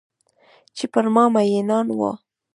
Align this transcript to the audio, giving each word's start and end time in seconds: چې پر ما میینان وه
چې 0.77 0.85
پر 0.93 1.05
ما 1.13 1.23
میینان 1.33 1.87
وه 1.97 2.11